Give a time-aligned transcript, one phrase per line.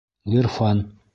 [0.35, 0.81] Ғирфан.